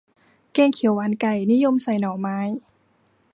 [0.53, 2.37] แกงเขียวหวานไก่ นิยมใส่หน่อไม้